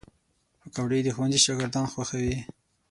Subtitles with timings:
[0.59, 2.37] پکورې د ښوونځي شاګردان خوښوي